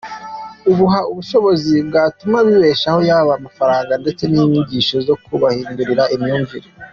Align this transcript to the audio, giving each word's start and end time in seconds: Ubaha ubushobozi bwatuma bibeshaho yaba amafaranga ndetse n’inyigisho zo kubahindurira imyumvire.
Ubaha 0.71 0.99
ubushobozi 1.11 1.75
bwatuma 1.87 2.37
bibeshaho 2.47 2.99
yaba 3.09 3.31
amafaranga 3.39 3.93
ndetse 4.01 4.23
n’inyigisho 4.31 4.95
zo 5.07 5.15
kubahindurira 5.23 6.03
imyumvire. 6.17 6.67